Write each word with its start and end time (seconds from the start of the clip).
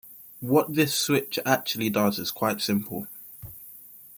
What 0.39 0.73
this 0.73 0.95
switch 0.95 1.37
actually 1.45 1.91
does 1.91 2.17
is 2.17 2.31
quite 2.31 2.59
simple. 2.59 3.05